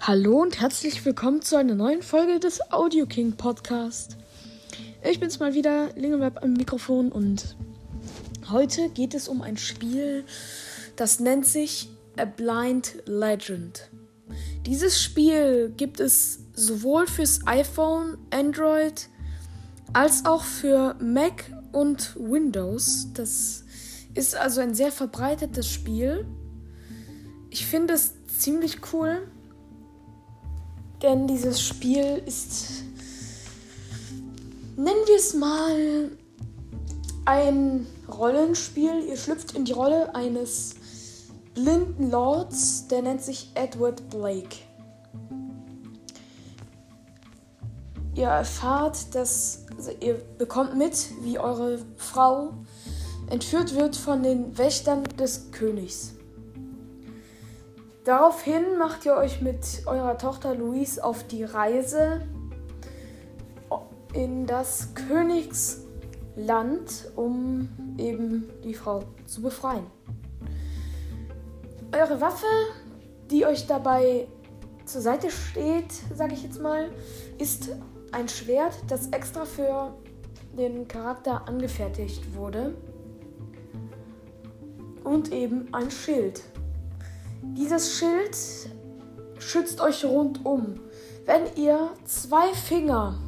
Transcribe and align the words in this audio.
Hallo 0.00 0.42
und 0.42 0.60
herzlich 0.60 1.04
willkommen 1.04 1.40
zu 1.40 1.54
einer 1.56 1.76
neuen 1.76 2.02
Folge 2.02 2.40
des 2.40 2.72
Audio 2.72 3.06
King 3.06 3.36
Podcast. 3.36 4.16
Ich 5.08 5.20
bin's 5.20 5.38
mal 5.38 5.54
wieder, 5.54 5.90
Lingenweb 5.94 6.42
am 6.42 6.54
Mikrofon 6.54 7.12
und 7.12 7.56
heute 8.50 8.88
geht 8.88 9.14
es 9.14 9.28
um 9.28 9.40
ein 9.40 9.56
Spiel, 9.56 10.24
das 10.96 11.20
nennt 11.20 11.46
sich 11.46 11.90
A 12.16 12.24
Blind 12.24 12.96
Legend. 13.06 13.88
Dieses 14.66 15.00
Spiel 15.00 15.72
gibt 15.76 16.00
es 16.00 16.40
sowohl 16.52 17.06
fürs 17.06 17.46
iPhone, 17.46 18.18
Android 18.30 19.08
als 19.92 20.24
auch 20.24 20.42
für 20.42 20.96
Mac 21.00 21.44
und 21.70 22.16
Windows. 22.16 23.06
Das 23.14 23.62
ist 24.14 24.34
also 24.34 24.60
ein 24.60 24.74
sehr 24.74 24.90
verbreitetes 24.90 25.68
Spiel. 25.68 26.26
Ich 27.50 27.64
finde 27.66 27.94
es 27.94 28.14
ziemlich 28.38 28.78
cool, 28.92 29.28
denn 31.02 31.26
dieses 31.26 31.60
Spiel 31.60 32.22
ist, 32.26 32.84
nennen 34.76 35.06
wir 35.06 35.16
es 35.16 35.34
mal, 35.34 36.10
ein 37.24 37.86
Rollenspiel. 38.08 39.04
Ihr 39.08 39.16
schlüpft 39.16 39.52
in 39.54 39.64
die 39.64 39.72
Rolle 39.72 40.14
eines 40.14 40.74
blinden 41.54 42.10
Lords, 42.10 42.88
der 42.88 43.02
nennt 43.02 43.22
sich 43.22 43.50
Edward 43.54 44.08
Blake. 44.10 44.56
Ihr 48.14 48.26
erfahrt, 48.26 49.14
dass 49.14 49.64
ihr 50.00 50.14
bekommt 50.38 50.76
mit, 50.76 51.08
wie 51.22 51.38
eure 51.38 51.78
Frau 51.96 52.52
entführt 53.30 53.74
wird 53.74 53.96
von 53.96 54.22
den 54.22 54.56
Wächtern 54.58 55.04
des 55.18 55.50
Königs. 55.50 56.12
Daraufhin 58.04 58.78
macht 58.78 59.06
ihr 59.06 59.14
euch 59.14 59.40
mit 59.40 59.82
eurer 59.86 60.18
Tochter 60.18 60.56
Louise 60.56 61.02
auf 61.02 61.24
die 61.28 61.44
Reise 61.44 62.22
in 64.12 64.44
das 64.44 64.92
Königsland, 64.94 67.12
um 67.14 67.68
eben 67.98 68.50
die 68.64 68.74
Frau 68.74 69.04
zu 69.26 69.42
befreien. 69.42 69.86
Eure 71.92 72.20
Waffe, 72.20 72.46
die 73.30 73.46
euch 73.46 73.68
dabei 73.68 74.26
zur 74.84 75.00
Seite 75.00 75.30
steht, 75.30 75.92
sage 76.12 76.34
ich 76.34 76.42
jetzt 76.42 76.60
mal, 76.60 76.90
ist 77.38 77.70
ein 78.10 78.28
Schwert, 78.28 78.74
das 78.88 79.06
extra 79.08 79.44
für 79.44 79.94
den 80.58 80.88
Charakter 80.88 81.46
angefertigt 81.46 82.34
wurde. 82.34 82.74
Und 85.04 85.32
eben 85.32 85.72
ein 85.72 85.90
Schild. 85.90 86.42
Dieses 87.42 87.98
Schild 87.98 88.36
schützt 89.40 89.80
euch 89.80 90.04
rundum. 90.04 90.80
Wenn 91.26 91.42
ihr 91.56 91.90
zwei 92.04 92.52
Finger 92.54 93.18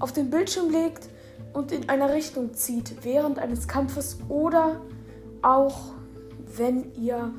auf 0.00 0.12
den 0.12 0.30
Bildschirm 0.30 0.70
legt 0.70 1.08
und 1.52 1.70
in 1.70 1.88
einer 1.88 2.12
Richtung 2.12 2.54
zieht 2.54 3.04
während 3.04 3.38
eines 3.38 3.68
Kampfes 3.68 4.18
oder 4.28 4.80
auch 5.42 5.92
wenn 6.56 6.92
ihr 6.94 7.32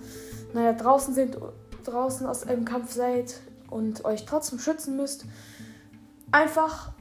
naja, 0.53 0.73
draußen 0.73 1.13
sind, 1.13 1.37
draußen 1.83 2.25
aus 2.25 2.47
einem 2.47 2.63
Kampf 2.63 2.93
seid 2.93 3.39
und 3.69 4.05
euch 4.05 4.25
trotzdem 4.25 4.59
schützen 4.59 4.95
müsst, 4.95 5.25
einfach, 6.31 6.93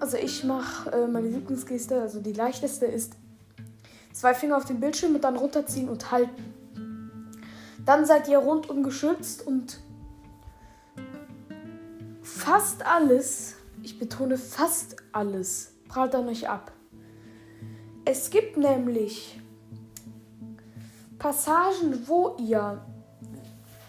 also 0.00 0.16
ich 0.16 0.42
mache 0.42 0.90
äh, 0.90 1.06
meine 1.06 1.28
Lieblingsgeste, 1.28 2.00
also 2.00 2.20
die 2.20 2.32
leichteste 2.32 2.86
ist 2.86 3.12
zwei 4.12 4.34
Finger 4.34 4.56
auf 4.56 4.64
den 4.64 4.80
Bildschirm 4.80 5.14
und 5.14 5.22
dann 5.22 5.36
runterziehen 5.36 5.88
und 5.88 6.10
halten. 6.10 6.57
Dann 7.88 8.04
seid 8.04 8.28
ihr 8.28 8.36
rundum 8.36 8.82
geschützt 8.82 9.46
und 9.46 9.80
fast 12.20 12.84
alles, 12.84 13.54
ich 13.82 13.98
betone 13.98 14.36
fast 14.36 14.96
alles, 15.12 15.72
prallt 15.88 16.14
an 16.14 16.28
euch 16.28 16.50
ab. 16.50 16.70
Es 18.04 18.28
gibt 18.28 18.58
nämlich 18.58 19.40
Passagen, 21.18 22.06
wo 22.06 22.36
ihr 22.38 22.84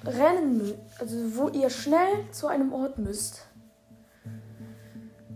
rennen 0.05 0.59
müsst, 0.59 0.77
also 0.97 1.35
wo 1.35 1.49
ihr 1.49 1.69
schnell 1.69 2.23
zu 2.31 2.47
einem 2.47 2.71
Ort 2.71 2.99
müsst 2.99 3.49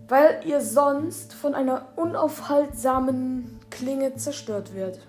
weil 0.10 0.42
ihr 0.46 0.62
sonst 0.62 1.34
von 1.34 1.56
einer 1.56 1.88
unaufhaltsamen 1.96 3.60
Klinge 3.72 4.16
zerstört 4.16 4.76
wird. 4.76 5.00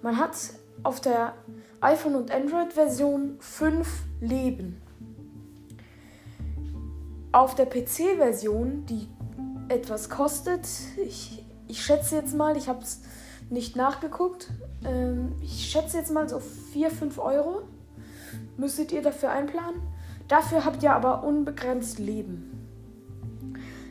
Man 0.00 0.16
hat 0.16 0.34
auf 0.82 1.00
der 1.00 1.34
iPhone- 1.80 2.14
und 2.14 2.30
Android-Version 2.30 3.36
5 3.40 3.88
Leben. 4.20 4.80
Auf 7.32 7.54
der 7.54 7.66
PC-Version, 7.66 8.86
die 8.86 9.08
etwas 9.68 10.10
kostet, 10.10 10.66
ich, 11.04 11.44
ich 11.68 11.84
schätze 11.84 12.16
jetzt 12.16 12.34
mal, 12.34 12.56
ich 12.56 12.68
habe 12.68 12.82
es 12.82 13.02
nicht 13.50 13.76
nachgeguckt, 13.76 14.50
ähm, 14.84 15.32
ich 15.42 15.70
schätze 15.70 15.96
jetzt 15.98 16.12
mal 16.12 16.28
so 16.28 16.40
4, 16.40 16.90
5 16.90 17.18
Euro 17.18 17.62
müsstet 18.56 18.92
ihr 18.92 19.02
dafür 19.02 19.30
einplanen. 19.30 19.80
Dafür 20.28 20.64
habt 20.64 20.82
ihr 20.82 20.92
aber 20.92 21.24
unbegrenzt 21.24 21.98
Leben. 21.98 22.52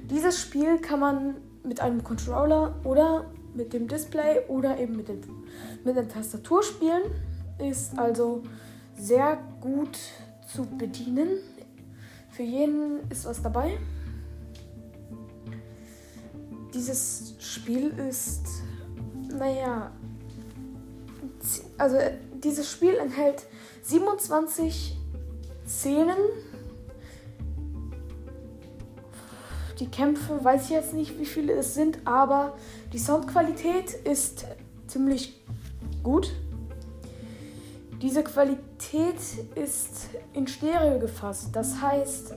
Dieses 0.10 0.40
Spiel 0.40 0.80
kann 0.80 1.00
man 1.00 1.36
mit 1.64 1.82
einem 1.82 2.04
Controller 2.04 2.76
oder 2.84 3.26
mit 3.54 3.74
dem 3.74 3.88
Display 3.88 4.42
oder 4.48 4.78
eben 4.80 4.96
mit, 4.96 5.10
dem, 5.10 5.22
mit 5.84 5.96
der 5.96 6.08
Tastatur 6.08 6.64
spielen. 6.64 7.04
Ist 7.60 7.98
also 7.98 8.44
sehr 8.98 9.38
gut 9.62 9.98
zu 10.52 10.66
bedienen. 10.66 11.30
Für 12.32 12.44
jeden 12.44 13.10
ist 13.10 13.26
was 13.26 13.42
dabei. 13.42 13.78
Dieses 16.74 17.36
Spiel 17.40 17.90
ist, 18.10 18.46
naja, 19.38 19.92
also 21.78 21.98
dieses 22.44 22.72
Spiel 22.72 22.96
enthält 22.96 23.46
27 23.84 24.98
Szenen 25.66 26.18
Die 29.80 29.88
Kämpfe 29.88 30.44
weiß 30.44 30.66
ich 30.66 30.70
jetzt 30.72 30.94
nicht, 30.94 31.18
wie 31.20 31.26
viele 31.26 31.54
es 31.54 31.74
sind, 31.74 32.00
aber 32.06 32.58
die 32.92 32.98
Soundqualität 32.98 33.94
ist 33.94 34.46
ziemlich 34.88 35.42
gut. 36.04 36.34
Diese 38.02 38.24
Qualität 38.24 39.20
ist 39.56 40.10
in 40.34 40.48
Stereo 40.48 41.00
gefasst. 41.00 41.50
Das 41.52 41.82
heißt, 41.82 42.34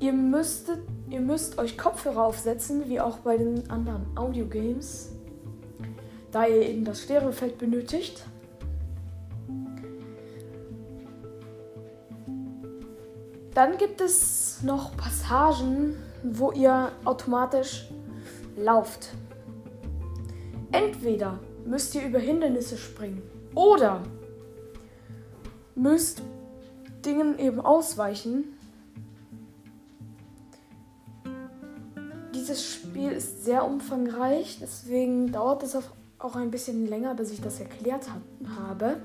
ihr 0.00 0.12
müsstet, 0.14 0.80
ihr 1.10 1.20
müsst 1.20 1.58
euch 1.58 1.76
Kopfhörer 1.76 2.24
aufsetzen, 2.24 2.88
wie 2.88 2.98
auch 2.98 3.18
bei 3.18 3.36
den 3.36 3.68
anderen 3.70 4.06
Audio-Games, 4.16 5.10
da 6.32 6.46
ihr 6.46 6.62
eben 6.62 6.84
das 6.84 7.02
Stereofeld 7.02 7.58
benötigt. 7.58 8.24
Dann 13.52 13.76
gibt 13.76 14.00
es 14.00 14.62
noch 14.62 14.96
Passagen, 14.96 15.96
wo 16.22 16.52
ihr 16.52 16.90
automatisch 17.04 17.90
lauft. 18.56 19.10
Entweder 20.72 21.38
müsst 21.66 21.94
ihr 21.94 22.06
über 22.06 22.18
Hindernisse 22.18 22.78
springen 22.78 23.22
oder 23.54 24.02
müsst 25.74 26.22
Dingen 27.04 27.38
eben 27.38 27.60
ausweichen. 27.60 28.44
Dieses 32.34 32.64
Spiel 32.66 33.12
ist 33.12 33.44
sehr 33.44 33.64
umfangreich, 33.64 34.58
deswegen 34.60 35.32
dauert 35.32 35.62
es 35.62 35.76
auch 36.18 36.36
ein 36.36 36.50
bisschen 36.50 36.86
länger, 36.86 37.14
bis 37.14 37.30
ich 37.30 37.40
das 37.40 37.60
erklärt 37.60 38.08
habe. 38.58 38.96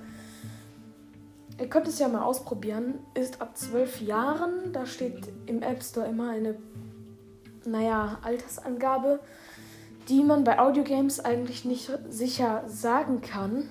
Ihr 1.60 1.68
könnt 1.68 1.88
es 1.88 2.00
ja 2.00 2.08
mal 2.08 2.24
ausprobieren. 2.24 3.00
Ist 3.14 3.42
ab 3.42 3.58
12 3.58 4.02
Jahren. 4.02 4.72
Da 4.72 4.86
steht 4.86 5.28
im 5.46 5.62
App 5.62 5.84
Store 5.84 6.08
immer 6.08 6.30
eine 6.30 6.56
naja, 7.66 8.18
Altersangabe, 8.22 9.20
die 10.08 10.24
man 10.24 10.46
bei 10.46 10.60
Audiogames 10.60 11.20
eigentlich 11.20 11.66
nicht 11.66 11.92
sicher 12.10 12.64
sagen 12.68 13.22
kann. 13.22 13.70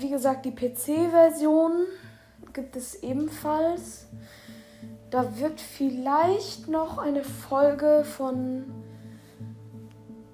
Wie 0.00 0.10
gesagt, 0.10 0.44
die 0.44 0.52
PC-Version 0.52 1.86
gibt 2.52 2.76
es 2.76 3.02
ebenfalls. 3.02 4.06
Da 5.10 5.38
wird 5.38 5.60
vielleicht 5.60 6.68
noch 6.68 6.98
eine 6.98 7.24
Folge 7.24 8.04
von. 8.04 8.64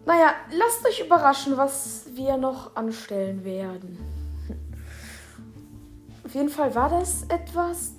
Naja, 0.07 0.33
lasst 0.51 0.87
euch 0.87 1.07
überraschen, 1.07 1.57
was 1.57 2.07
wir 2.15 2.37
noch 2.37 2.77
anstellen 2.77 3.45
werden. 3.45 3.99
Auf 6.25 6.35
jeden 6.35 6.49
Fall 6.49 6.75
war 6.75 6.89
das 6.89 7.23
etwas 7.29 7.93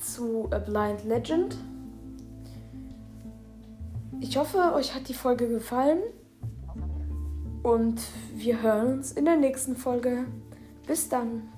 zu 0.00 0.48
A 0.52 0.58
Blind 0.58 1.04
Legend. 1.04 1.56
Ich 4.20 4.36
hoffe, 4.36 4.72
euch 4.74 4.94
hat 4.94 5.08
die 5.08 5.14
Folge 5.14 5.48
gefallen 5.48 5.98
und 7.62 8.00
wir 8.34 8.62
hören 8.62 8.98
uns 8.98 9.12
in 9.12 9.24
der 9.24 9.36
nächsten 9.36 9.76
Folge. 9.76 10.26
Bis 10.90 11.08
dann. 11.08 11.52